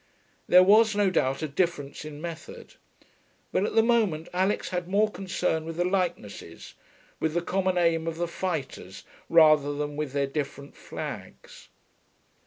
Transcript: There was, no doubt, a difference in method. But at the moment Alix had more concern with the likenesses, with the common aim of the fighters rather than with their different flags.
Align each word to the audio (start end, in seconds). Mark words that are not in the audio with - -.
There 0.47 0.63
was, 0.63 0.95
no 0.95 1.11
doubt, 1.11 1.43
a 1.43 1.47
difference 1.47 2.03
in 2.05 2.19
method. 2.19 2.73
But 3.51 3.65
at 3.67 3.75
the 3.75 3.83
moment 3.83 4.29
Alix 4.33 4.69
had 4.69 4.87
more 4.87 5.11
concern 5.11 5.63
with 5.63 5.75
the 5.77 5.85
likenesses, 5.85 6.73
with 7.19 7.35
the 7.35 7.41
common 7.43 7.77
aim 7.77 8.07
of 8.07 8.17
the 8.17 8.27
fighters 8.27 9.03
rather 9.29 9.75
than 9.75 9.95
with 9.97 10.13
their 10.13 10.25
different 10.25 10.75
flags. 10.75 11.69